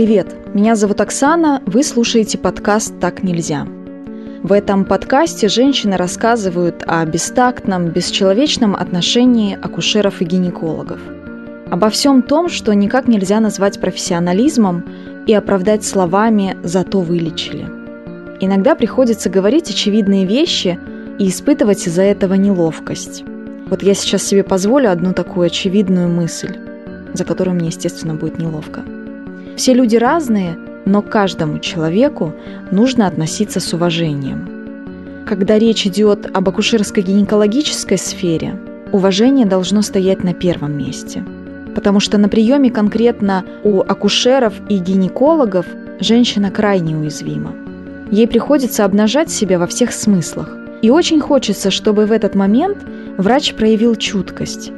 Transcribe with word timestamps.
Привет, 0.00 0.34
меня 0.54 0.76
зовут 0.76 1.02
Оксана, 1.02 1.62
вы 1.66 1.82
слушаете 1.82 2.38
подкаст 2.38 2.98
«Так 3.00 3.22
нельзя». 3.22 3.66
В 4.42 4.50
этом 4.50 4.86
подкасте 4.86 5.48
женщины 5.48 5.98
рассказывают 5.98 6.82
о 6.86 7.04
бестактном, 7.04 7.90
бесчеловечном 7.90 8.74
отношении 8.74 9.58
акушеров 9.60 10.22
и 10.22 10.24
гинекологов. 10.24 11.00
Обо 11.70 11.90
всем 11.90 12.22
том, 12.22 12.48
что 12.48 12.72
никак 12.72 13.08
нельзя 13.08 13.40
назвать 13.40 13.78
профессионализмом 13.78 14.86
и 15.26 15.34
оправдать 15.34 15.84
словами 15.84 16.56
«зато 16.62 17.00
вылечили». 17.00 17.66
Иногда 18.40 18.74
приходится 18.74 19.28
говорить 19.28 19.68
очевидные 19.68 20.24
вещи 20.24 20.78
и 21.18 21.28
испытывать 21.28 21.86
из-за 21.86 22.04
этого 22.04 22.32
неловкость. 22.32 23.22
Вот 23.66 23.82
я 23.82 23.92
сейчас 23.92 24.22
себе 24.22 24.44
позволю 24.44 24.90
одну 24.90 25.12
такую 25.12 25.48
очевидную 25.48 26.08
мысль, 26.08 26.56
за 27.12 27.26
которую 27.26 27.56
мне, 27.56 27.66
естественно, 27.66 28.14
будет 28.14 28.38
неловко– 28.38 28.82
все 29.56 29.74
люди 29.74 29.96
разные, 29.96 30.56
но 30.84 31.02
к 31.02 31.10
каждому 31.10 31.58
человеку 31.58 32.32
нужно 32.70 33.06
относиться 33.06 33.60
с 33.60 33.72
уважением. 33.72 35.24
Когда 35.26 35.58
речь 35.58 35.86
идет 35.86 36.28
об 36.34 36.48
акушерско-гинекологической 36.48 37.98
сфере, 37.98 38.58
уважение 38.92 39.46
должно 39.46 39.82
стоять 39.82 40.24
на 40.24 40.34
первом 40.34 40.76
месте. 40.76 41.24
Потому 41.74 42.00
что 42.00 42.18
на 42.18 42.28
приеме 42.28 42.70
конкретно 42.70 43.44
у 43.62 43.80
акушеров 43.80 44.54
и 44.68 44.78
гинекологов 44.78 45.66
женщина 46.00 46.50
крайне 46.50 46.96
уязвима. 46.96 47.54
Ей 48.10 48.26
приходится 48.26 48.84
обнажать 48.84 49.30
себя 49.30 49.58
во 49.58 49.66
всех 49.66 49.92
смыслах. 49.92 50.56
И 50.82 50.90
очень 50.90 51.20
хочется, 51.20 51.70
чтобы 51.70 52.06
в 52.06 52.12
этот 52.12 52.34
момент 52.34 52.78
врач 53.18 53.54
проявил 53.54 53.94
чуткость, 53.94 54.72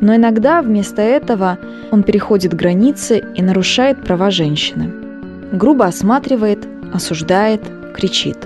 но 0.00 0.14
иногда 0.14 0.62
вместо 0.62 1.02
этого 1.02 1.58
он 1.90 2.02
переходит 2.02 2.54
границы 2.54 3.22
и 3.34 3.42
нарушает 3.42 4.02
права 4.04 4.30
женщины. 4.30 4.92
Грубо 5.52 5.86
осматривает, 5.86 6.66
осуждает, 6.92 7.62
кричит. 7.94 8.38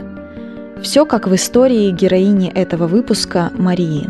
Все 0.83 1.05
как 1.05 1.27
в 1.27 1.35
истории 1.35 1.91
героини 1.91 2.51
этого 2.51 2.87
выпуска 2.87 3.51
Марии. 3.55 4.09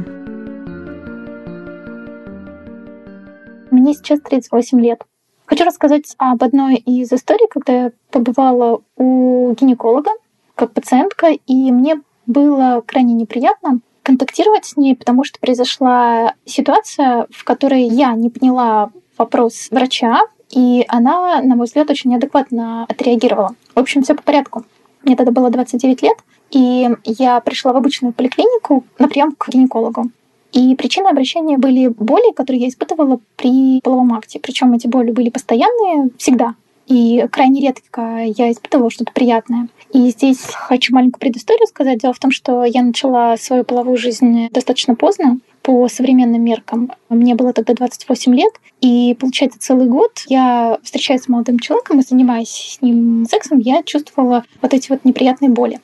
Мне 3.70 3.94
сейчас 3.94 4.20
38 4.20 4.80
лет. 4.80 5.02
Хочу 5.46 5.64
рассказать 5.64 6.14
об 6.18 6.42
одной 6.44 6.76
из 6.76 7.12
историй, 7.12 7.48
когда 7.50 7.72
я 7.72 7.92
побывала 8.10 8.80
у 8.96 9.52
гинеколога 9.58 10.10
как 10.54 10.72
пациентка, 10.72 11.28
и 11.28 11.72
мне 11.72 12.00
было 12.26 12.82
крайне 12.86 13.14
неприятно, 13.14 13.80
контактировать 14.10 14.64
с 14.64 14.76
ней, 14.76 14.96
потому 14.96 15.22
что 15.22 15.38
произошла 15.38 16.34
ситуация, 16.44 17.28
в 17.30 17.44
которой 17.44 17.84
я 17.84 18.12
не 18.14 18.28
поняла 18.28 18.90
вопрос 19.16 19.68
врача, 19.70 20.22
и 20.50 20.84
она, 20.88 21.40
на 21.42 21.54
мой 21.54 21.66
взгляд, 21.66 21.88
очень 21.90 22.10
неадекватно 22.10 22.86
отреагировала. 22.88 23.54
В 23.72 23.78
общем, 23.78 24.02
все 24.02 24.16
по 24.16 24.22
порядку. 24.22 24.64
Мне 25.04 25.14
тогда 25.14 25.30
было 25.30 25.48
29 25.48 26.02
лет, 26.02 26.16
и 26.50 26.88
я 27.04 27.40
пришла 27.40 27.72
в 27.72 27.76
обычную 27.76 28.12
поликлинику 28.12 28.84
на 28.98 29.06
прием 29.06 29.32
к 29.38 29.48
гинекологу. 29.48 30.10
И 30.52 30.74
причиной 30.74 31.10
обращения 31.12 31.56
были 31.56 31.86
боли, 31.86 32.32
которые 32.32 32.62
я 32.62 32.68
испытывала 32.68 33.20
при 33.36 33.80
половом 33.80 34.12
акте. 34.14 34.40
Причем 34.40 34.72
эти 34.72 34.88
боли 34.88 35.12
были 35.12 35.30
постоянные 35.30 36.10
всегда. 36.18 36.56
И 36.90 37.24
крайне 37.30 37.60
редко 37.60 38.24
я 38.24 38.50
испытывала 38.50 38.90
что-то 38.90 39.12
приятное. 39.12 39.68
И 39.92 40.10
здесь 40.10 40.40
хочу 40.42 40.92
маленькую 40.92 41.20
предысторию 41.20 41.68
сказать. 41.68 42.00
Дело 42.00 42.12
в 42.12 42.18
том, 42.18 42.32
что 42.32 42.64
я 42.64 42.82
начала 42.82 43.36
свою 43.36 43.62
половую 43.62 43.96
жизнь 43.96 44.48
достаточно 44.50 44.96
поздно 44.96 45.38
по 45.62 45.88
современным 45.88 46.42
меркам. 46.42 46.90
Мне 47.08 47.36
было 47.36 47.52
тогда 47.52 47.74
28 47.74 48.34
лет, 48.34 48.52
и 48.80 49.16
получается 49.20 49.60
целый 49.60 49.86
год 49.86 50.24
я 50.26 50.78
встречаюсь 50.82 51.22
с 51.22 51.28
молодым 51.28 51.60
человеком 51.60 52.00
и 52.00 52.02
занимаясь 52.02 52.48
с 52.78 52.82
ним 52.82 53.24
сексом, 53.30 53.60
я 53.60 53.84
чувствовала 53.84 54.44
вот 54.60 54.74
эти 54.74 54.90
вот 54.90 55.04
неприятные 55.04 55.50
боли. 55.50 55.78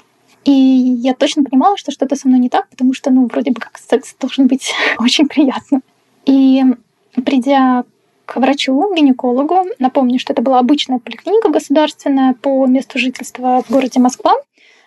И 0.45 0.51
я 0.51 1.15
точно 1.15 1.44
понимала, 1.44 1.77
что 1.77 1.93
что-то 1.93 2.17
со 2.17 2.27
мной 2.27 2.41
не 2.41 2.49
так, 2.49 2.69
потому 2.69 2.94
что, 2.94 3.11
ну, 3.11 3.27
вроде 3.27 3.53
бы 3.53 3.61
как 3.61 3.78
секс 3.78 4.17
должен 4.19 4.49
быть 4.49 4.73
очень 4.99 5.28
приятным. 5.28 5.83
И 6.25 6.65
придя 7.25 7.84
к 8.26 8.37
врачу, 8.37 8.92
гинекологу. 8.94 9.64
Напомню, 9.78 10.19
что 10.19 10.32
это 10.32 10.42
была 10.42 10.59
обычная 10.59 10.98
поликлиника 10.98 11.48
государственная 11.48 12.34
по 12.34 12.66
месту 12.66 12.98
жительства 12.98 13.62
в 13.66 13.72
городе 13.72 14.00
Москва. 14.00 14.34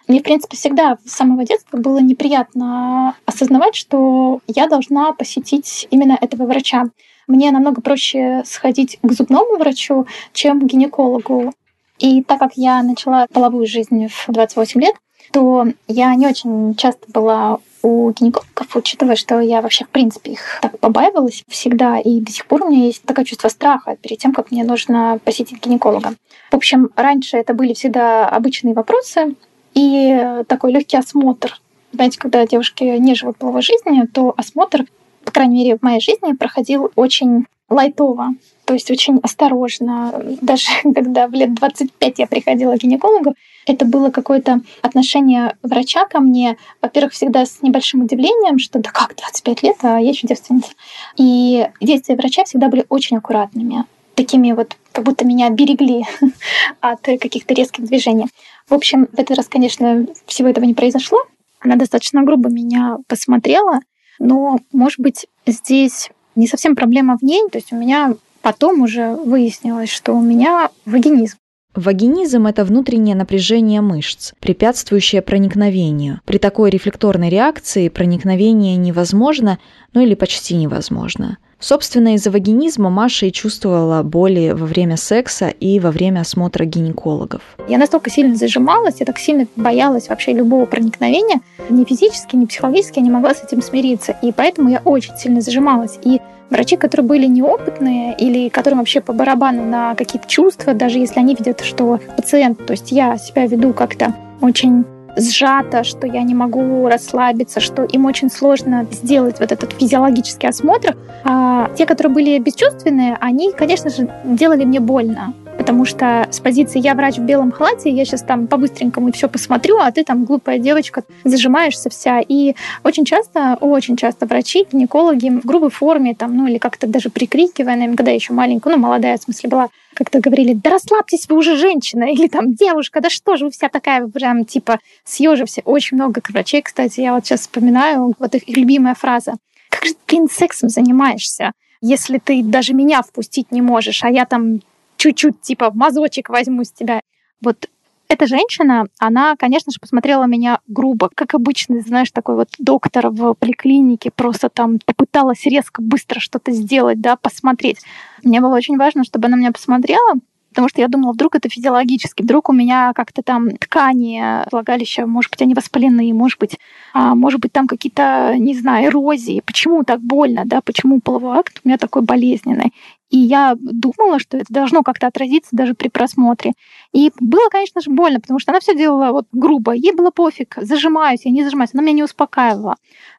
Мне, 0.07 0.19
в 0.19 0.23
принципе, 0.23 0.57
всегда 0.57 0.97
с 1.05 1.11
самого 1.11 1.45
детства 1.45 1.77
было 1.77 1.99
неприятно 1.99 3.15
осознавать, 3.25 3.75
что 3.75 4.41
я 4.47 4.67
должна 4.67 5.13
посетить 5.13 5.87
именно 5.91 6.17
этого 6.19 6.45
врача. 6.45 6.85
Мне 7.27 7.51
намного 7.51 7.81
проще 7.81 8.43
сходить 8.45 8.97
к 9.01 9.11
зубному 9.11 9.57
врачу, 9.57 10.07
чем 10.33 10.59
к 10.59 10.63
гинекологу. 10.63 11.53
И 11.99 12.23
так 12.23 12.39
как 12.39 12.53
я 12.55 12.81
начала 12.81 13.27
половую 13.31 13.67
жизнь 13.67 14.07
в 14.07 14.25
28 14.31 14.81
лет, 14.81 14.95
то 15.31 15.67
я 15.87 16.15
не 16.15 16.27
очень 16.27 16.75
часто 16.75 17.11
была 17.11 17.59
у 17.81 18.11
гинекологов, 18.11 18.75
учитывая, 18.75 19.15
что 19.15 19.39
я 19.39 19.61
вообще, 19.61 19.85
в 19.85 19.89
принципе, 19.89 20.31
их 20.31 20.59
так 20.61 20.79
побаивалась 20.79 21.43
всегда, 21.47 21.99
и 21.99 22.19
до 22.19 22.31
сих 22.31 22.45
пор 22.45 22.63
у 22.63 22.69
меня 22.69 22.85
есть 22.85 23.03
такое 23.03 23.25
чувство 23.25 23.47
страха 23.49 23.95
перед 24.01 24.17
тем, 24.17 24.33
как 24.33 24.51
мне 24.51 24.63
нужно 24.63 25.19
посетить 25.23 25.63
гинеколога. 25.63 26.13
В 26.51 26.55
общем, 26.55 26.89
раньше 26.95 27.37
это 27.37 27.53
были 27.53 27.73
всегда 27.73 28.27
обычные 28.27 28.73
вопросы 28.73 29.35
и 29.73 30.43
такой 30.47 30.73
легкий 30.73 30.97
осмотр. 30.97 31.59
Знаете, 31.91 32.19
когда 32.19 32.45
девушки 32.45 32.83
не 32.83 33.15
живут 33.15 33.37
половой 33.37 33.61
жизнью, 33.61 34.07
то 34.07 34.33
осмотр, 34.35 34.85
по 35.23 35.31
крайней 35.31 35.63
мере, 35.63 35.77
в 35.77 35.81
моей 35.81 36.01
жизни 36.01 36.33
проходил 36.33 36.91
очень 36.95 37.45
лайтово, 37.69 38.29
то 38.69 38.75
есть 38.75 38.91
очень 38.91 39.19
осторожно. 39.23 40.13
Даже 40.41 40.67
когда 40.93 41.25
в 41.25 41.31
лет 41.31 41.55
25 41.55 42.19
я 42.19 42.27
приходила 42.27 42.77
к 42.77 42.77
гинекологу, 42.77 43.33
это 43.65 43.83
было 43.83 44.11
какое-то 44.11 44.61
отношение 44.83 45.57
врача 45.63 46.05
ко 46.05 46.19
мне, 46.19 46.55
во-первых, 46.79 47.13
всегда 47.13 47.47
с 47.47 47.63
небольшим 47.63 48.03
удивлением, 48.03 48.59
что 48.59 48.77
да 48.77 48.91
как, 48.91 49.15
25 49.15 49.63
лет, 49.63 49.77
а 49.81 49.97
я 49.97 50.09
еще 50.09 50.27
девственница. 50.27 50.69
И 51.17 51.67
действия 51.81 52.15
врача 52.15 52.43
всегда 52.43 52.67
были 52.67 52.85
очень 52.89 53.17
аккуратными, 53.17 53.85
такими 54.13 54.51
вот, 54.51 54.77
как 54.91 55.03
будто 55.03 55.25
меня 55.25 55.49
берегли 55.49 56.05
от 56.79 57.01
каких-то 57.01 57.55
резких 57.55 57.85
движений. 57.85 58.27
В 58.69 58.75
общем, 58.75 59.07
в 59.11 59.17
этот 59.17 59.35
раз, 59.35 59.47
конечно, 59.47 60.05
всего 60.27 60.47
этого 60.47 60.65
не 60.65 60.75
произошло. 60.75 61.17
Она 61.59 61.75
достаточно 61.75 62.21
грубо 62.21 62.49
меня 62.49 62.97
посмотрела, 63.07 63.79
но, 64.19 64.59
может 64.71 64.99
быть, 64.99 65.25
здесь 65.47 66.11
не 66.35 66.45
совсем 66.45 66.75
проблема 66.75 67.17
в 67.17 67.23
ней. 67.23 67.49
То 67.51 67.57
есть 67.57 67.73
у 67.73 67.75
меня 67.75 68.13
потом 68.41 68.81
уже 68.81 69.15
выяснилось, 69.15 69.89
что 69.89 70.13
у 70.13 70.21
меня 70.21 70.69
вагинизм. 70.85 71.37
Вагинизм– 71.75 72.47
это 72.47 72.65
внутреннее 72.65 73.15
напряжение 73.15 73.81
мышц, 73.81 74.33
препятствующее 74.39 75.21
проникновению. 75.21 76.19
При 76.25 76.39
такой 76.39 76.71
рефлекторной 76.71 77.29
реакции 77.29 77.89
проникновение 77.89 78.75
невозможно, 78.75 79.59
ну 79.93 80.01
или 80.01 80.15
почти 80.15 80.55
невозможно. 80.55 81.37
Собственно, 81.59 82.15
из-за 82.15 82.31
вагинизма 82.31 82.89
Маша 82.89 83.25
и 83.25 83.31
чувствовала 83.31 84.01
боли 84.01 84.51
во 84.51 84.65
время 84.65 84.95
секса 84.95 85.49
и 85.49 85.79
во 85.79 85.91
время 85.91 86.21
осмотра 86.21 86.63
гинекологов. 86.65 87.41
Я 87.67 87.77
настолько 87.77 88.09
сильно 88.09 88.35
зажималась, 88.35 88.95
я 88.99 89.05
так 89.05 89.19
сильно 89.19 89.45
боялась 89.55 90.07
вообще 90.07 90.31
любого 90.33 90.65
проникновения. 90.65 91.41
Ни 91.69 91.83
физически, 91.83 92.35
ни 92.35 92.45
психологически 92.45 92.99
я 92.99 93.03
не 93.03 93.11
могла 93.11 93.35
с 93.35 93.43
этим 93.43 93.61
смириться. 93.61 94.17
И 94.21 94.31
поэтому 94.31 94.69
я 94.69 94.81
очень 94.85 95.15
сильно 95.17 95.41
зажималась. 95.41 95.99
И 96.03 96.19
Врачи, 96.49 96.77
которые 96.77 97.05
были 97.05 97.27
неопытные 97.27 98.15
или 98.17 98.49
которым 98.49 98.79
вообще 98.79 99.01
по 99.01 99.13
барабану 99.13 99.63
на 99.65 99.93
какие-то 99.93 100.27
чувства, 100.27 100.73
даже 100.73 100.97
если 100.97 101.19
они 101.19 101.35
видят, 101.35 101.61
что 101.61 101.99
пациент, 102.17 102.65
то 102.65 102.73
есть 102.73 102.91
я 102.91 103.19
себя 103.19 103.45
веду 103.45 103.71
как-то 103.73 104.15
очень 104.41 104.83
сжато, 105.19 105.83
что 105.83 106.07
я 106.07 106.23
не 106.23 106.33
могу 106.33 106.87
расслабиться, 106.87 107.59
что 107.59 107.83
им 107.83 108.05
очень 108.05 108.29
сложно 108.29 108.85
сделать 108.91 109.39
вот 109.39 109.51
этот 109.51 109.73
физиологический 109.73 110.49
осмотр. 110.49 110.95
А 111.23 111.69
те, 111.75 111.85
которые 111.85 112.13
были 112.13 112.39
бесчувственные, 112.39 113.17
они, 113.19 113.51
конечно 113.51 113.89
же, 113.89 114.09
делали 114.23 114.65
мне 114.65 114.79
больно 114.79 115.33
потому 115.69 115.85
что 115.85 116.27
с 116.31 116.39
позиции 116.39 116.79
«я 116.79 116.95
врач 116.95 117.17
в 117.17 117.21
белом 117.21 117.51
халате», 117.51 117.91
я 117.91 118.03
сейчас 118.03 118.23
там 118.23 118.47
по-быстренькому 118.47 119.11
все 119.11 119.29
посмотрю, 119.29 119.77
а 119.77 119.91
ты 119.91 120.03
там 120.03 120.25
глупая 120.25 120.57
девочка, 120.57 121.03
зажимаешься 121.23 121.91
вся. 121.91 122.21
И 122.27 122.55
очень 122.83 123.05
часто, 123.05 123.55
очень 123.61 123.95
часто 123.95 124.25
врачи, 124.25 124.65
гинекологи 124.71 125.29
в 125.29 125.45
грубой 125.45 125.69
форме, 125.69 126.15
там, 126.15 126.35
ну 126.35 126.47
или 126.47 126.57
как-то 126.57 126.87
даже 126.87 127.11
прикрикивая, 127.11 127.75
наверное, 127.75 127.97
когда 127.97 128.11
еще 128.11 128.33
маленькая, 128.33 128.71
ну 128.71 128.81
молодая 128.81 129.19
в 129.19 129.21
смысле 129.21 129.47
была, 129.47 129.69
как-то 129.93 130.19
говорили, 130.19 130.53
да 130.53 130.71
расслабьтесь, 130.71 131.29
вы 131.29 131.37
уже 131.37 131.55
женщина, 131.55 132.05
или 132.05 132.27
там 132.27 132.55
девушка, 132.55 132.99
да 132.99 133.11
что 133.11 133.37
же 133.37 133.45
вы 133.45 133.51
вся 133.51 133.69
такая, 133.69 134.07
прям 134.07 134.45
типа 134.45 134.79
съежився. 135.03 135.61
Очень 135.65 135.97
много 135.97 136.19
врачей, 136.29 136.63
кстати, 136.63 137.01
я 137.01 137.13
вот 137.13 137.27
сейчас 137.27 137.41
вспоминаю, 137.41 138.15
вот 138.17 138.33
их 138.33 138.47
любимая 138.47 138.95
фраза. 138.95 139.35
Как 139.69 139.85
же, 139.85 139.93
блин, 140.07 140.29
сексом 140.31 140.69
занимаешься? 140.69 141.51
если 141.81 142.17
ты 142.17 142.43
даже 142.43 142.73
меня 142.73 143.01
впустить 143.01 143.51
не 143.51 143.61
можешь, 143.61 144.03
а 144.03 144.09
я 144.09 144.25
там 144.25 144.59
чуть-чуть 144.99 145.41
типа 145.41 145.71
мазочек 145.73 146.29
возьму 146.29 146.63
с 146.63 146.71
тебя. 146.71 147.01
Вот 147.41 147.69
эта 148.09 148.25
женщина, 148.27 148.87
она, 148.99 149.35
конечно 149.37 149.71
же, 149.71 149.79
посмотрела 149.79 150.25
меня 150.25 150.59
грубо, 150.67 151.09
как 151.13 151.35
обычно, 151.35 151.79
знаешь, 151.79 152.11
такой 152.11 152.35
вот 152.35 152.49
доктор 152.57 153.09
в 153.09 153.33
поликлинике, 153.35 154.11
просто 154.11 154.49
там 154.49 154.79
попыталась 154.83 155.45
резко, 155.45 155.81
быстро 155.81 156.19
что-то 156.19 156.51
сделать, 156.51 156.99
да, 156.99 157.15
посмотреть. 157.15 157.77
Мне 158.23 158.41
было 158.41 158.55
очень 158.55 158.77
важно, 158.77 159.03
чтобы 159.03 159.27
она 159.27 159.37
меня 159.37 159.51
посмотрела, 159.51 160.15
потому 160.59 160.67
что 160.67 160.81
я 160.81 160.89
думала, 160.89 161.13
вдруг 161.13 161.35
это 161.35 161.47
физиологически, 161.47 162.21
вдруг 162.21 162.49
у 162.49 162.53
меня 162.53 162.91
как-то 162.93 163.23
там 163.23 163.55
ткани 163.55 164.43
влагалища, 164.51 165.07
может 165.07 165.31
быть, 165.31 165.41
они 165.41 165.53
воспалены, 165.53 166.13
может 166.13 166.37
быть, 166.37 166.59
а, 166.93 167.15
может 167.15 167.39
быть, 167.39 167.53
там 167.53 167.65
какие-то, 167.65 168.35
не 168.37 168.53
знаю, 168.53 168.87
эрозии. 168.87 169.41
Почему 169.45 169.85
так 169.85 170.01
больно, 170.01 170.43
да, 170.43 170.59
почему 170.59 170.99
половой 170.99 171.37
акт 171.37 171.61
у 171.63 171.67
меня 171.67 171.77
такой 171.77 172.01
болезненный? 172.01 172.73
И 173.09 173.17
я 173.17 173.55
думала, 173.57 174.19
что 174.19 174.35
это 174.35 174.47
должно 174.49 174.83
как-то 174.83 175.07
отразиться 175.07 175.51
даже 175.53 175.75
при 175.75 175.87
просмотре. 175.87 176.51
И 176.91 177.09
было, 177.21 177.47
конечно 177.49 177.79
же, 177.79 177.89
больно, 177.89 178.19
потому 178.19 178.39
что 178.39 178.51
она 178.51 178.59
все 178.59 178.75
делала 178.75 179.13
вот 179.13 179.27
грубо. 179.31 179.71
Ей 179.71 179.93
было 179.93 180.11
пофиг, 180.11 180.55
зажимаюсь, 180.57 181.21
я 181.23 181.31
не 181.31 181.45
зажимаюсь. 181.45 181.69
Она 181.73 181.83
меня 181.83 181.93
не 181.93 182.03
успокаивала. 182.03 182.75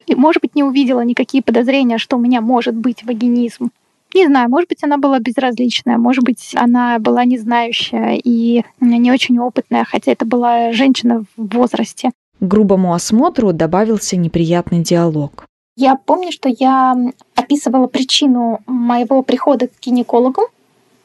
И, 0.06 0.14
может 0.14 0.42
быть, 0.42 0.54
не 0.54 0.62
увидела 0.62 1.00
никакие 1.00 1.42
подозрения, 1.42 1.96
что 1.96 2.18
у 2.18 2.20
меня 2.20 2.42
может 2.42 2.76
быть 2.76 3.02
вагинизм. 3.02 3.70
Не 4.14 4.26
знаю, 4.26 4.48
может 4.50 4.68
быть, 4.68 4.82
она 4.82 4.98
была 4.98 5.18
безразличная, 5.18 5.96
может 5.96 6.24
быть, 6.24 6.52
она 6.54 6.98
была 6.98 7.24
не 7.24 7.38
знающая 7.38 8.20
и 8.22 8.64
не 8.80 9.12
очень 9.12 9.38
опытная, 9.38 9.84
хотя 9.84 10.12
это 10.12 10.24
была 10.24 10.72
женщина 10.72 11.24
в 11.36 11.56
возрасте. 11.56 12.10
К 12.40 12.44
грубому 12.44 12.94
осмотру 12.94 13.52
добавился 13.52 14.16
неприятный 14.16 14.80
диалог. 14.80 15.46
Я 15.76 15.94
помню, 15.94 16.32
что 16.32 16.48
я 16.48 16.96
описывала 17.34 17.86
причину 17.86 18.60
моего 18.66 19.22
прихода 19.22 19.68
к 19.68 19.72
гинекологу 19.80 20.42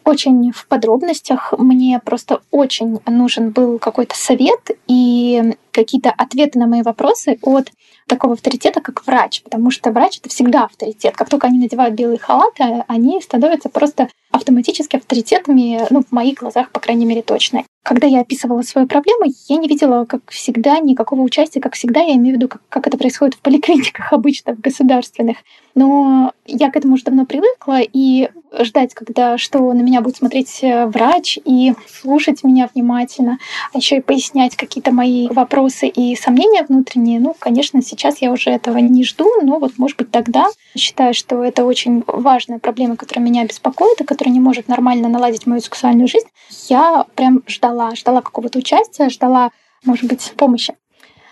очень 0.05 0.51
в 0.51 0.67
подробностях. 0.67 1.53
Мне 1.57 1.99
просто 2.03 2.41
очень 2.51 2.99
нужен 3.07 3.49
был 3.49 3.79
какой-то 3.79 4.15
совет 4.15 4.71
и 4.87 5.55
какие-то 5.75 6.11
ответы 6.11 6.57
на 6.57 6.67
мои 6.67 6.81
вопросы 6.81 7.37
от 7.41 7.71
такого 8.07 8.33
авторитета, 8.33 8.81
как 8.81 9.05
врач, 9.05 9.41
потому 9.43 9.71
что 9.71 9.91
врач 9.91 10.19
это 10.19 10.29
всегда 10.29 10.65
авторитет. 10.65 11.15
Как 11.15 11.29
только 11.29 11.47
они 11.47 11.59
надевают 11.59 11.95
белые 11.95 12.19
халаты, 12.19 12.83
они 12.87 13.21
становятся 13.21 13.69
просто 13.69 14.09
автоматически 14.31 14.97
авторитетами, 14.97 15.81
ну, 15.89 16.01
в 16.01 16.11
моих 16.11 16.39
глазах, 16.39 16.69
по 16.71 16.79
крайней 16.79 17.05
мере, 17.05 17.21
точно. 17.21 17.63
Когда 17.83 18.07
я 18.07 18.21
описывала 18.21 18.61
свою 18.63 18.87
проблему, 18.87 19.31
я 19.47 19.57
не 19.57 19.67
видела, 19.67 20.05
как 20.05 20.21
всегда, 20.29 20.79
никакого 20.79 21.21
участия, 21.21 21.61
как 21.61 21.75
всегда, 21.75 22.01
я 22.01 22.15
имею 22.15 22.35
в 22.35 22.37
виду, 22.37 22.47
как, 22.47 22.61
как 22.69 22.87
это 22.87 22.97
происходит 22.97 23.35
в 23.35 23.39
поликлиниках 23.39 24.11
обычно, 24.11 24.55
в 24.55 24.59
государственных. 24.59 25.37
Но 25.73 26.31
я 26.45 26.71
к 26.71 26.75
этому 26.75 26.95
уже 26.95 27.03
давно 27.03 27.25
привыкла, 27.25 27.79
и 27.81 28.29
ждать, 28.59 28.93
когда 28.93 29.37
что 29.37 29.73
на 29.73 29.81
меня 29.81 30.01
будет 30.01 30.17
смотреть 30.17 30.59
э, 30.61 30.85
врач 30.85 31.37
и 31.43 31.73
слушать 31.87 32.43
меня 32.43 32.69
внимательно, 32.73 33.37
а 33.73 33.77
еще 33.77 33.97
и 33.97 34.01
пояснять 34.01 34.55
какие-то 34.55 34.91
мои 34.91 35.27
вопросы 35.27 35.64
и 35.67 36.15
сомнения 36.15 36.63
внутренние, 36.63 37.19
ну, 37.19 37.35
конечно, 37.37 37.81
сейчас 37.81 38.21
я 38.21 38.31
уже 38.31 38.49
этого 38.49 38.77
не 38.77 39.03
жду, 39.03 39.29
но 39.41 39.59
вот, 39.59 39.77
может 39.77 39.97
быть, 39.97 40.11
тогда 40.11 40.47
считаю, 40.75 41.13
что 41.13 41.43
это 41.43 41.65
очень 41.65 42.03
важная 42.07 42.59
проблема, 42.59 42.95
которая 42.95 43.25
меня 43.25 43.45
беспокоит, 43.45 44.01
и 44.01 44.03
которая 44.03 44.33
не 44.33 44.39
может 44.39 44.67
нормально 44.67 45.09
наладить 45.09 45.45
мою 45.45 45.61
сексуальную 45.61 46.07
жизнь. 46.07 46.27
Я 46.67 47.05
прям 47.15 47.43
ждала, 47.47 47.95
ждала 47.95 48.21
какого-то 48.21 48.59
участия, 48.59 49.09
ждала, 49.09 49.51
может 49.83 50.05
быть, 50.05 50.33
помощи. 50.37 50.75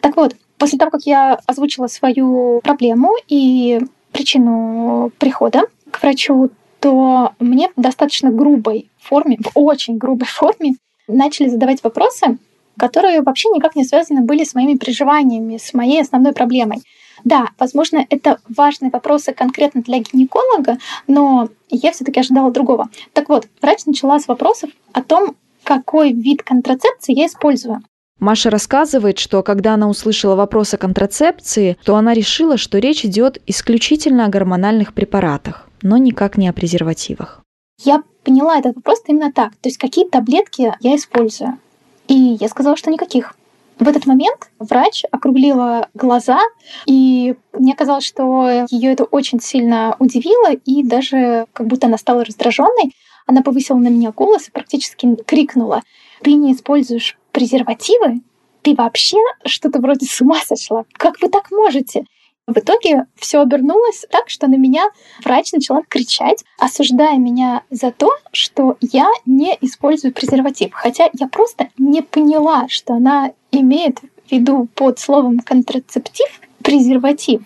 Так 0.01 0.17
вот, 0.17 0.35
после 0.57 0.77
того, 0.77 0.91
как 0.91 1.01
я 1.03 1.39
озвучила 1.45 1.87
свою 1.87 2.61
проблему 2.61 3.13
и 3.27 3.79
причину 4.11 5.11
прихода 5.17 5.63
к 5.91 6.01
врачу, 6.01 6.51
то 6.79 7.33
мне 7.39 7.69
в 7.75 7.81
достаточно 7.81 8.29
грубой 8.29 8.89
форме, 8.99 9.37
в 9.41 9.51
очень 9.55 9.97
грубой 9.97 10.27
форме 10.27 10.75
начали 11.07 11.49
задавать 11.49 11.83
вопросы, 11.83 12.37
которые 12.77 13.21
вообще 13.21 13.49
никак 13.49 13.75
не 13.75 13.83
связаны 13.83 14.21
были 14.21 14.43
с 14.43 14.55
моими 14.55 14.77
переживаниями, 14.77 15.57
с 15.57 15.73
моей 15.73 16.01
основной 16.01 16.33
проблемой. 16.33 16.81
Да, 17.23 17.49
возможно, 17.57 18.05
это 18.09 18.39
важные 18.49 18.91
вопросы 18.91 19.33
конкретно 19.33 19.81
для 19.81 19.99
гинеколога, 19.99 20.77
но 21.07 21.49
я 21.69 21.91
все-таки 21.91 22.19
ожидала 22.19 22.51
другого. 22.51 22.89
Так 23.13 23.29
вот, 23.29 23.47
врач 23.61 23.85
начала 23.85 24.19
с 24.19 24.27
вопросов 24.27 24.69
о 24.91 25.01
том, 25.01 25.35
какой 25.63 26.11
вид 26.11 26.43
контрацепции 26.43 27.17
я 27.17 27.27
использую. 27.27 27.81
Маша 28.19 28.49
рассказывает, 28.49 29.19
что 29.19 29.41
когда 29.43 29.73
она 29.73 29.89
услышала 29.89 30.35
вопрос 30.35 30.73
о 30.73 30.77
контрацепции, 30.77 31.77
то 31.83 31.95
она 31.95 32.13
решила, 32.13 32.57
что 32.57 32.77
речь 32.77 33.05
идет 33.05 33.41
исключительно 33.47 34.25
о 34.25 34.29
гормональных 34.29 34.93
препаратах, 34.93 35.67
но 35.81 35.97
никак 35.97 36.37
не 36.37 36.47
о 36.47 36.53
презервативах. 36.53 37.41
Я 37.83 38.03
поняла 38.23 38.59
этот 38.59 38.75
вопрос 38.75 39.01
именно 39.07 39.31
так. 39.31 39.51
То 39.55 39.69
есть 39.69 39.77
какие 39.77 40.07
таблетки 40.07 40.73
я 40.79 40.95
использую. 40.95 41.57
И 42.07 42.37
я 42.39 42.47
сказала, 42.47 42.75
что 42.75 42.91
никаких. 42.91 43.35
В 43.79 43.87
этот 43.87 44.05
момент 44.05 44.51
врач 44.59 45.03
округлила 45.11 45.89
глаза, 45.93 46.39
и 46.85 47.35
мне 47.53 47.75
казалось, 47.75 48.05
что 48.05 48.65
ее 48.69 48.91
это 48.91 49.03
очень 49.05 49.41
сильно 49.41 49.95
удивило, 49.99 50.53
и 50.53 50.83
даже 50.83 51.47
как 51.53 51.67
будто 51.67 51.87
она 51.87 51.97
стала 51.97 52.23
раздраженной. 52.23 52.95
Она 53.25 53.41
повысила 53.41 53.77
на 53.77 53.87
меня 53.87 54.11
голос 54.11 54.47
и 54.47 54.51
практически 54.51 55.15
крикнула: 55.25 55.81
"Ты 56.21 56.33
не 56.33 56.53
используешь 56.53 57.17
презервативы? 57.31 58.21
Ты 58.61 58.75
вообще 58.75 59.17
что-то 59.45 59.79
вроде 59.79 60.05
с 60.05 60.21
ума 60.21 60.39
сошла? 60.45 60.85
Как 60.93 61.19
вы 61.21 61.29
так 61.29 61.49
можете?" 61.51 62.05
В 62.45 62.57
итоге 62.57 63.05
все 63.15 63.39
обернулось 63.39 64.05
так, 64.11 64.29
что 64.29 64.47
на 64.47 64.55
меня 64.55 64.89
врач 65.23 65.53
начала 65.53 65.81
кричать, 65.87 66.43
осуждая 66.59 67.17
меня 67.17 67.63
за 67.69 67.91
то, 67.91 68.11
что 68.33 68.77
я 68.81 69.07
не 69.25 69.57
использую 69.61 70.13
презерватив. 70.13 70.73
Хотя 70.73 71.09
я 71.13 71.27
просто 71.27 71.69
не 71.77 72.01
поняла, 72.01 72.67
что 72.67 72.95
она 72.95 73.31
имеет 73.51 73.99
в 73.99 74.31
виду 74.31 74.67
под 74.75 74.99
словом 74.99 75.39
контрацептив 75.39 76.27
презерватив. 76.61 77.43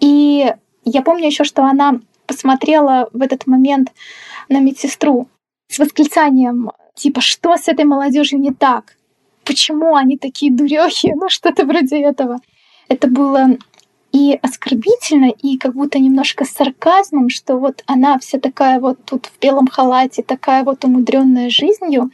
И 0.00 0.52
я 0.84 1.02
помню 1.02 1.26
еще, 1.26 1.44
что 1.44 1.64
она 1.64 2.00
посмотрела 2.26 3.08
в 3.12 3.22
этот 3.22 3.46
момент 3.46 3.92
на 4.48 4.60
медсестру 4.60 5.28
с 5.68 5.78
восклицанием 5.78 6.70
типа 6.94 7.20
«Что 7.20 7.56
с 7.56 7.68
этой 7.68 7.84
молодежью 7.84 8.40
не 8.40 8.52
так? 8.52 8.96
Почему 9.44 9.94
они 9.94 10.16
такие 10.16 10.52
дурехи?» 10.52 11.12
Ну, 11.14 11.28
что-то 11.28 11.64
вроде 11.64 12.02
этого. 12.02 12.40
Это 12.88 13.08
было 13.08 13.56
и 14.12 14.38
оскорбительно, 14.42 15.30
и 15.30 15.56
как 15.56 15.74
будто 15.74 15.98
немножко 15.98 16.44
с 16.44 16.50
сарказмом, 16.50 17.28
что 17.28 17.56
вот 17.56 17.82
она 17.86 18.18
вся 18.18 18.38
такая 18.38 18.80
вот 18.80 18.98
тут 19.04 19.26
в 19.26 19.38
белом 19.40 19.66
халате, 19.66 20.22
такая 20.22 20.64
вот 20.64 20.84
умудренная 20.84 21.50
жизнью, 21.50 22.10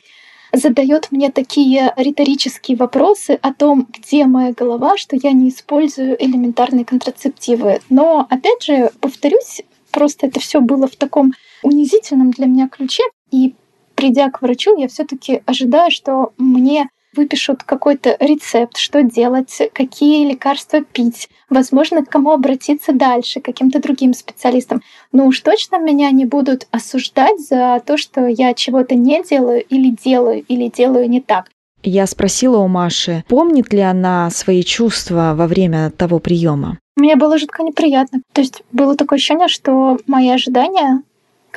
задает 0.53 1.09
мне 1.11 1.31
такие 1.31 1.93
риторические 1.97 2.77
вопросы 2.77 3.39
о 3.43 3.53
том, 3.53 3.87
где 3.91 4.27
моя 4.27 4.53
голова, 4.53 4.97
что 4.97 5.17
я 5.17 5.33
не 5.33 5.49
использую 5.49 6.23
элементарные 6.23 6.85
контрацептивы. 6.85 7.81
Но, 7.91 8.27
опять 8.29 8.63
же, 8.63 8.91
повторюсь, 9.01 9.63
просто 9.91 10.27
это 10.27 10.41
все 10.41 10.61
было 10.61 10.87
в 10.87 10.97
таком 10.97 11.33
унизительном 11.63 12.31
для 12.31 12.47
меня 12.47 12.69
ключе. 12.69 13.03
И 13.31 13.55
придя 13.95 14.31
к 14.31 14.43
врачу, 14.43 14.79
я 14.79 14.89
все-таки 14.89 15.43
ожидаю, 15.47 15.91
что 15.91 16.33
мне 16.37 16.89
выпишут 17.17 17.63
какой-то 17.63 18.17
рецепт, 18.21 18.77
что 18.77 19.03
делать, 19.03 19.61
какие 19.73 20.29
лекарства 20.29 20.83
пить, 20.83 21.29
возможно, 21.51 22.05
к 22.05 22.11
кому 22.11 22.33
обратиться 22.33 22.93
дальше, 22.93 23.41
к 23.41 23.45
каким-то 23.45 23.81
другим 23.81 24.15
специалистам. 24.15 24.83
Но 25.13 25.27
уж 25.27 25.41
точно 25.41 25.79
меня 25.79 26.11
не 26.11 26.25
будут 26.25 26.67
осуждать 26.71 27.41
за 27.41 27.83
то, 27.85 27.97
что 27.97 28.27
я 28.27 28.55
чего-то 28.55 28.95
не 28.95 29.23
делаю 29.23 29.63
или 29.63 29.91
делаю, 29.91 30.45
или 30.47 30.69
делаю 30.69 31.09
не 31.09 31.21
так. 31.21 31.51
Я 31.83 32.07
спросила 32.07 32.59
у 32.59 32.69
Маши, 32.69 33.25
помнит 33.29 33.73
ли 33.73 33.81
она 33.81 34.29
свои 34.31 34.63
чувства 34.63 35.35
во 35.37 35.47
время 35.47 35.91
того 35.91 36.19
приема. 36.19 36.79
Мне 36.97 37.15
было 37.15 37.39
жутко 37.39 37.63
неприятно. 37.63 38.23
То 38.33 38.41
есть 38.41 38.63
было 38.73 38.97
такое 38.97 39.19
ощущение, 39.19 39.49
что 39.49 39.99
мои 40.07 40.31
ожидания 40.31 41.03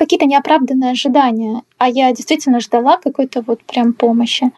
какие-то 0.00 0.24
неоправданные 0.24 0.92
ожидания, 0.92 1.62
а 1.76 1.88
я 1.88 2.10
действительно 2.12 2.60
ждала 2.60 2.96
какой-то 2.96 3.42
вот 3.42 3.62
прям 3.64 3.92
помощи 3.92 4.50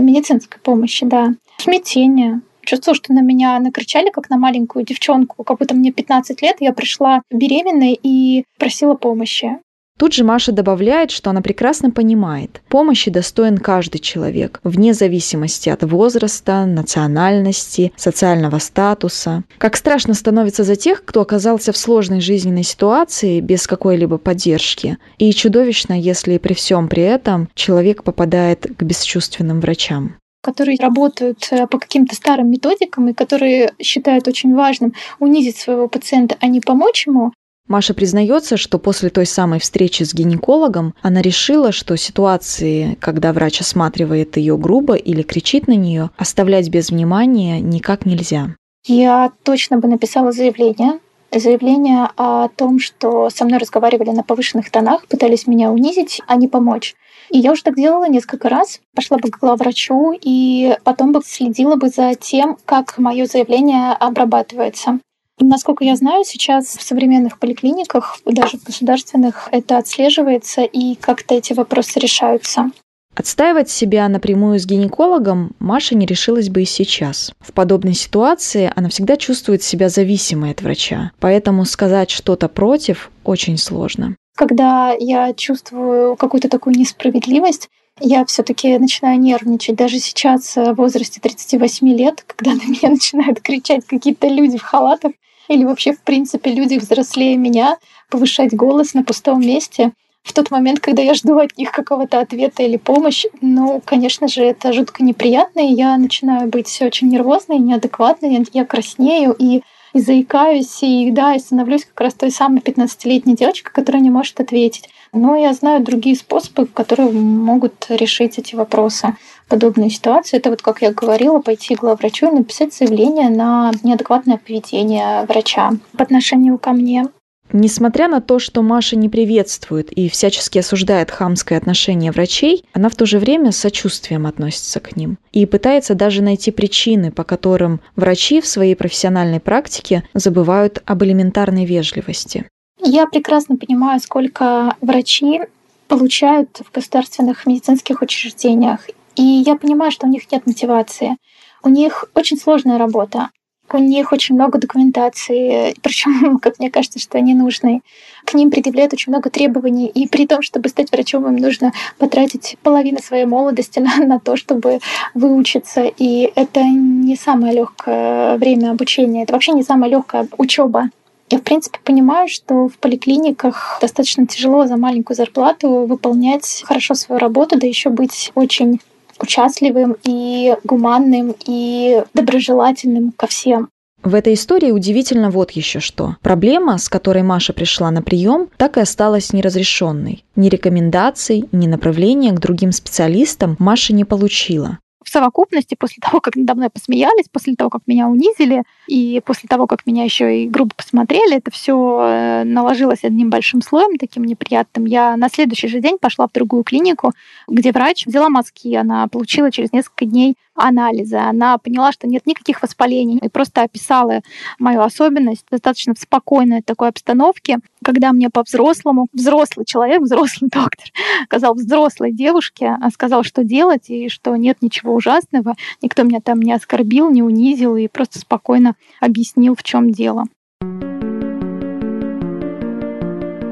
медицинской 0.00 0.60
помощи, 0.60 1.06
да. 1.06 1.34
Смятение. 1.58 2.40
Чувствовала, 2.62 2.96
что 2.96 3.12
на 3.14 3.22
меня 3.22 3.58
накричали, 3.58 4.10
как 4.10 4.28
на 4.28 4.36
маленькую 4.36 4.84
девчонку. 4.84 5.42
Как 5.42 5.58
будто 5.58 5.74
мне 5.74 5.90
15 5.90 6.42
лет, 6.42 6.56
я 6.60 6.72
пришла 6.72 7.22
беременной 7.30 7.98
и 8.02 8.44
просила 8.58 8.94
помощи. 8.94 9.58
Тут 9.98 10.12
же 10.12 10.22
Маша 10.22 10.52
добавляет, 10.52 11.10
что 11.10 11.30
она 11.30 11.42
прекрасно 11.42 11.90
понимает, 11.90 12.62
помощи 12.68 13.10
достоин 13.10 13.58
каждый 13.58 13.98
человек, 13.98 14.60
вне 14.62 14.94
зависимости 14.94 15.68
от 15.68 15.82
возраста, 15.82 16.64
национальности, 16.66 17.92
социального 17.96 18.60
статуса. 18.60 19.42
Как 19.58 19.76
страшно 19.76 20.14
становится 20.14 20.62
за 20.62 20.76
тех, 20.76 21.04
кто 21.04 21.20
оказался 21.20 21.72
в 21.72 21.76
сложной 21.76 22.20
жизненной 22.20 22.62
ситуации 22.62 23.40
без 23.40 23.66
какой-либо 23.66 24.18
поддержки, 24.18 24.98
и 25.18 25.32
чудовищно, 25.32 26.00
если 26.00 26.38
при 26.38 26.54
всем 26.54 26.88
при 26.88 27.02
этом 27.02 27.48
человек 27.54 28.04
попадает 28.04 28.66
к 28.78 28.82
бесчувственным 28.82 29.60
врачам 29.60 30.14
которые 30.40 30.78
работают 30.80 31.46
э, 31.50 31.66
по 31.66 31.78
каким-то 31.78 32.14
старым 32.14 32.50
методикам 32.50 33.08
и 33.08 33.12
которые 33.12 33.72
считают 33.82 34.28
очень 34.28 34.54
важным 34.54 34.94
унизить 35.18 35.58
своего 35.58 35.88
пациента, 35.88 36.36
а 36.40 36.46
не 36.46 36.60
помочь 36.60 37.06
ему, 37.06 37.32
Маша 37.68 37.92
признается, 37.92 38.56
что 38.56 38.78
после 38.78 39.10
той 39.10 39.26
самой 39.26 39.60
встречи 39.60 40.02
с 40.02 40.14
гинекологом 40.14 40.94
она 41.02 41.20
решила, 41.20 41.70
что 41.70 41.96
ситуации, 41.96 42.96
когда 43.00 43.34
врач 43.34 43.60
осматривает 43.60 44.38
ее 44.38 44.56
грубо 44.56 44.94
или 44.94 45.22
кричит 45.22 45.68
на 45.68 45.76
нее, 45.76 46.10
оставлять 46.16 46.70
без 46.70 46.90
внимания 46.90 47.60
никак 47.60 48.06
нельзя. 48.06 48.56
Я 48.86 49.32
точно 49.42 49.78
бы 49.78 49.86
написала 49.86 50.32
заявление. 50.32 50.98
Заявление 51.30 52.08
о 52.16 52.48
том, 52.48 52.78
что 52.78 53.28
со 53.28 53.44
мной 53.44 53.58
разговаривали 53.58 54.10
на 54.10 54.22
повышенных 54.22 54.70
тонах, 54.70 55.06
пытались 55.06 55.46
меня 55.46 55.70
унизить, 55.70 56.22
а 56.26 56.36
не 56.36 56.48
помочь. 56.48 56.94
И 57.30 57.38
я 57.38 57.52
уже 57.52 57.62
так 57.62 57.76
делала 57.76 58.08
несколько 58.08 58.48
раз. 58.48 58.80
Пошла 58.94 59.18
бы 59.18 59.30
к 59.30 59.38
главврачу 59.38 60.14
и 60.18 60.74
потом 60.84 61.12
бы 61.12 61.20
следила 61.22 61.76
бы 61.76 61.90
за 61.90 62.14
тем, 62.14 62.56
как 62.64 62.96
мое 62.96 63.26
заявление 63.26 63.92
обрабатывается. 63.92 65.00
Насколько 65.40 65.84
я 65.84 65.96
знаю, 65.96 66.24
сейчас 66.24 66.76
в 66.76 66.82
современных 66.82 67.38
поликлиниках, 67.38 68.18
даже 68.24 68.58
в 68.58 68.64
государственных, 68.64 69.48
это 69.52 69.78
отслеживается 69.78 70.62
и 70.62 70.94
как-то 70.96 71.34
эти 71.34 71.52
вопросы 71.52 72.00
решаются. 72.00 72.70
Отстаивать 73.14 73.68
себя 73.68 74.08
напрямую 74.08 74.60
с 74.60 74.66
гинекологом 74.66 75.52
Маша 75.58 75.96
не 75.96 76.06
решилась 76.06 76.48
бы 76.48 76.62
и 76.62 76.66
сейчас. 76.66 77.32
В 77.40 77.52
подобной 77.52 77.94
ситуации 77.94 78.72
она 78.76 78.88
всегда 78.90 79.16
чувствует 79.16 79.62
себя 79.62 79.88
зависимой 79.88 80.52
от 80.52 80.62
врача, 80.62 81.10
поэтому 81.18 81.64
сказать 81.64 82.10
что-то 82.10 82.48
против 82.48 83.10
очень 83.24 83.58
сложно. 83.58 84.14
Когда 84.36 84.92
я 84.92 85.34
чувствую 85.34 86.14
какую-то 86.14 86.48
такую 86.48 86.76
несправедливость, 86.76 87.68
я 88.00 88.24
все-таки 88.24 88.78
начинаю 88.78 89.18
нервничать. 89.18 89.74
Даже 89.74 89.98
сейчас, 89.98 90.54
в 90.54 90.74
возрасте 90.74 91.18
38 91.20 91.88
лет, 91.88 92.22
когда 92.24 92.52
на 92.52 92.62
меня 92.62 92.90
начинают 92.90 93.40
кричать 93.40 93.84
какие-то 93.84 94.28
люди 94.28 94.58
в 94.58 94.62
халатах, 94.62 95.10
или 95.48 95.64
вообще, 95.64 95.92
в 95.92 96.00
принципе, 96.02 96.52
люди 96.52 96.76
взрослее 96.76 97.36
меня, 97.36 97.76
повышать 98.10 98.54
голос 98.54 98.94
на 98.94 99.02
пустом 99.02 99.40
месте— 99.40 99.92
в 100.28 100.34
тот 100.34 100.50
момент, 100.50 100.80
когда 100.80 101.02
я 101.02 101.14
жду 101.14 101.38
от 101.38 101.56
них 101.56 101.72
какого-то 101.72 102.20
ответа 102.20 102.62
или 102.62 102.76
помощи, 102.76 103.30
ну, 103.40 103.80
конечно 103.84 104.28
же, 104.28 104.42
это 104.44 104.74
жутко 104.74 105.02
неприятно, 105.02 105.60
и 105.60 105.72
я 105.72 105.96
начинаю 105.96 106.48
быть 106.48 106.80
очень 106.82 107.08
нервозной, 107.08 107.58
неадекватной, 107.58 108.46
я 108.52 108.64
краснею 108.64 109.34
и 109.38 109.62
и 109.94 110.00
заикаюсь, 110.00 110.82
и 110.82 111.10
да, 111.10 111.32
я 111.32 111.38
становлюсь 111.38 111.86
как 111.86 111.98
раз 112.02 112.12
той 112.12 112.30
самой 112.30 112.60
15-летней 112.60 113.34
девочкой, 113.34 113.72
которая 113.72 114.02
не 114.02 114.10
может 114.10 114.38
ответить. 114.38 114.90
Но 115.14 115.34
я 115.34 115.54
знаю 115.54 115.82
другие 115.82 116.14
способы, 116.14 116.66
которые 116.66 117.10
могут 117.10 117.86
решить 117.88 118.38
эти 118.38 118.54
вопросы. 118.54 119.16
Подобные 119.48 119.90
ситуации. 119.90 120.36
Это 120.36 120.50
вот, 120.50 120.62
как 120.62 120.82
я 120.82 120.92
говорила, 120.92 121.40
пойти 121.40 121.74
к 121.74 121.80
главврачу 121.80 122.28
и 122.28 122.32
написать 122.32 122.74
заявление 122.74 123.30
на 123.30 123.72
неадекватное 123.82 124.36
поведение 124.36 125.24
врача 125.26 125.72
по 125.96 126.02
отношению 126.02 126.58
ко 126.58 126.72
мне. 126.72 127.06
Несмотря 127.52 128.08
на 128.08 128.20
то, 128.20 128.38
что 128.38 128.62
Маша 128.62 128.96
не 128.96 129.08
приветствует 129.08 129.90
и 129.90 130.10
всячески 130.10 130.58
осуждает 130.58 131.10
хамское 131.10 131.56
отношение 131.56 132.12
врачей, 132.12 132.64
она 132.74 132.90
в 132.90 132.94
то 132.94 133.06
же 133.06 133.18
время 133.18 133.52
с 133.52 133.56
сочувствием 133.56 134.26
относится 134.26 134.80
к 134.80 134.96
ним 134.96 135.16
и 135.32 135.46
пытается 135.46 135.94
даже 135.94 136.22
найти 136.22 136.50
причины, 136.50 137.10
по 137.10 137.24
которым 137.24 137.80
врачи 137.96 138.42
в 138.42 138.46
своей 138.46 138.74
профессиональной 138.74 139.40
практике 139.40 140.04
забывают 140.12 140.82
об 140.84 141.02
элементарной 141.04 141.64
вежливости. 141.64 142.44
Я 142.82 143.06
прекрасно 143.06 143.56
понимаю, 143.56 143.98
сколько 144.00 144.74
врачи 144.82 145.40
получают 145.88 146.60
в 146.64 146.70
государственных 146.70 147.46
медицинских 147.46 148.02
учреждениях. 148.02 148.80
И 149.18 149.22
я 149.22 149.56
понимаю, 149.56 149.90
что 149.90 150.06
у 150.06 150.10
них 150.10 150.30
нет 150.30 150.46
мотивации. 150.46 151.16
У 151.64 151.68
них 151.68 152.04
очень 152.14 152.38
сложная 152.38 152.78
работа. 152.78 153.30
У 153.70 153.78
них 153.78 154.12
очень 154.12 154.36
много 154.36 154.58
документации, 154.58 155.74
причем, 155.82 156.38
как 156.38 156.58
мне 156.58 156.70
кажется, 156.70 157.00
что 157.00 157.18
они 157.18 157.34
нужны. 157.34 157.82
К 158.24 158.34
ним 158.34 158.50
предъявляют 158.50 158.92
очень 158.92 159.12
много 159.12 159.28
требований, 159.28 159.88
и 159.88 160.06
при 160.06 160.26
том, 160.26 160.40
чтобы 160.40 160.68
стать 160.68 160.92
врачом, 160.92 161.26
им 161.26 161.36
нужно 161.36 161.72
потратить 161.98 162.56
половину 162.62 162.98
своей 163.00 163.26
молодости 163.26 163.78
на, 163.80 163.96
на 164.06 164.20
то, 164.20 164.36
чтобы 164.36 164.78
выучиться. 165.14 165.82
И 165.98 166.32
это 166.36 166.62
не 166.62 167.16
самое 167.16 167.52
легкое 167.54 168.38
время 168.38 168.70
обучения, 168.70 169.24
это 169.24 169.32
вообще 169.32 169.52
не 169.52 169.64
самая 169.64 169.90
легкая 169.90 170.28
учеба. 170.38 170.90
Я, 171.30 171.38
в 171.38 171.42
принципе, 171.42 171.78
понимаю, 171.84 172.28
что 172.28 172.68
в 172.68 172.78
поликлиниках 172.78 173.78
достаточно 173.82 174.26
тяжело 174.26 174.66
за 174.66 174.78
маленькую 174.78 175.14
зарплату 175.16 175.84
выполнять 175.86 176.62
хорошо 176.64 176.94
свою 176.94 177.18
работу, 177.18 177.58
да 177.58 177.66
еще 177.66 177.90
быть 177.90 178.32
очень 178.34 178.80
участливым 179.20 179.96
и 180.04 180.54
гуманным 180.64 181.34
и 181.46 182.02
доброжелательным 182.14 183.12
ко 183.12 183.26
всем. 183.26 183.68
В 184.02 184.14
этой 184.14 184.34
истории 184.34 184.70
удивительно 184.70 185.30
вот 185.30 185.50
еще 185.50 185.80
что. 185.80 186.16
Проблема, 186.22 186.78
с 186.78 186.88
которой 186.88 187.24
Маша 187.24 187.52
пришла 187.52 187.90
на 187.90 188.00
прием, 188.00 188.48
так 188.56 188.76
и 188.76 188.80
осталась 188.80 189.32
неразрешенной. 189.32 190.24
Ни 190.36 190.48
рекомендаций, 190.48 191.48
ни 191.50 191.66
направления 191.66 192.32
к 192.32 192.38
другим 192.38 192.70
специалистам 192.70 193.56
Маша 193.58 193.92
не 193.92 194.04
получила 194.04 194.78
в 195.02 195.08
совокупности, 195.08 195.76
после 195.78 196.00
того, 196.00 196.20
как 196.20 196.36
надо 196.36 196.54
мной 196.54 196.70
посмеялись, 196.70 197.28
после 197.30 197.54
того, 197.54 197.70
как 197.70 197.82
меня 197.86 198.08
унизили, 198.08 198.62
и 198.86 199.20
после 199.24 199.48
того, 199.48 199.66
как 199.66 199.86
меня 199.86 200.04
еще 200.04 200.42
и 200.42 200.48
грубо 200.48 200.72
посмотрели, 200.76 201.36
это 201.36 201.50
все 201.50 202.00
э, 202.02 202.44
наложилось 202.44 203.04
одним 203.04 203.30
большим 203.30 203.62
слоем, 203.62 203.96
таким 203.98 204.24
неприятным. 204.24 204.86
Я 204.86 205.16
на 205.16 205.28
следующий 205.28 205.68
же 205.68 205.80
день 205.80 205.98
пошла 206.00 206.26
в 206.26 206.32
другую 206.32 206.64
клинику, 206.64 207.12
где 207.46 207.72
врач 207.72 208.06
взяла 208.06 208.28
мазки, 208.28 208.74
она 208.74 209.06
получила 209.08 209.50
через 209.50 209.72
несколько 209.72 210.04
дней 210.04 210.34
анализы. 210.58 211.16
Она 211.16 211.58
поняла, 211.58 211.92
что 211.92 212.06
нет 212.06 212.26
никаких 212.26 212.62
воспалений 212.62 213.18
и 213.18 213.28
просто 213.28 213.62
описала 213.62 214.22
мою 214.58 214.82
особенность 214.82 215.44
достаточно 215.50 215.94
в 215.94 215.98
спокойной 215.98 216.62
такой 216.62 216.88
обстановке, 216.88 217.58
когда 217.84 218.12
мне 218.12 218.30
по-взрослому, 218.30 219.08
взрослый 219.12 219.64
человек, 219.66 220.02
взрослый 220.02 220.50
доктор, 220.52 220.86
сказал 221.24 221.54
взрослой 221.54 222.12
девушке, 222.12 222.76
а 222.80 222.90
сказал, 222.90 223.22
что 223.22 223.44
делать 223.44 223.88
и 223.88 224.08
что 224.08 224.36
нет 224.36 224.58
ничего 224.60 224.94
ужасного, 224.94 225.54
никто 225.82 226.02
меня 226.02 226.20
там 226.20 226.40
не 226.40 226.52
оскорбил, 226.52 227.10
не 227.10 227.22
унизил 227.22 227.76
и 227.76 227.88
просто 227.88 228.18
спокойно 228.18 228.74
объяснил, 229.00 229.54
в 229.54 229.62
чем 229.62 229.90
дело. 229.90 230.24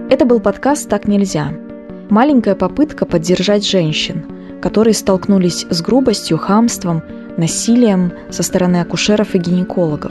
Это 0.08 0.24
был 0.24 0.40
подкаст 0.40 0.88
«Так 0.88 1.08
нельзя». 1.08 1.52
Маленькая 2.10 2.54
попытка 2.54 3.04
поддержать 3.06 3.66
женщин– 3.66 4.24
которые 4.66 4.94
столкнулись 4.94 5.64
с 5.70 5.80
грубостью, 5.80 6.38
хамством, 6.38 7.00
насилием 7.36 8.12
со 8.30 8.42
стороны 8.42 8.80
акушеров 8.80 9.36
и 9.36 9.38
гинекологов. 9.38 10.10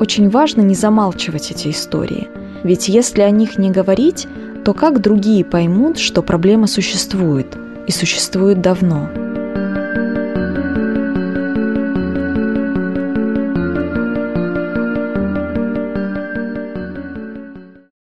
Очень 0.00 0.30
важно 0.30 0.62
не 0.62 0.74
замалчивать 0.74 1.50
эти 1.50 1.68
истории, 1.68 2.26
ведь 2.62 2.88
если 2.88 3.20
о 3.20 3.28
них 3.28 3.58
не 3.58 3.70
говорить, 3.70 4.26
то 4.64 4.72
как 4.72 5.02
другие 5.02 5.44
поймут, 5.44 5.98
что 5.98 6.22
проблема 6.22 6.68
существует 6.68 7.48
и 7.86 7.92
существует 7.92 8.62
давно– 8.62 9.10